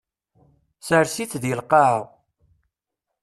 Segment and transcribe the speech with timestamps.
[0.87, 1.99] Sers-it deg lqaɛa.